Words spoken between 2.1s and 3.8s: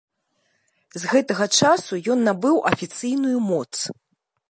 ён набыў афіцыйную моц.